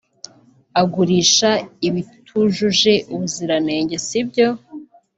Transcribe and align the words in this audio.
agurisha 0.81 1.49
ibitujuje 1.87 2.93
ubuziranenge 3.13 3.95
sibyo 4.05 4.47